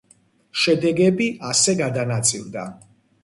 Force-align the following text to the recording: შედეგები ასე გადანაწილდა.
შედეგები 0.61 1.27
ასე 1.51 1.77
გადანაწილდა. 1.83 2.65